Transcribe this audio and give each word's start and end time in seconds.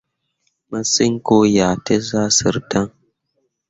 Massǝŋ 0.69 1.11
ko 1.25 1.35
syak 1.53 1.75
tǝ 1.85 1.95
zah 2.07 2.29
sǝrri 2.37 2.61
dan. 2.69 2.87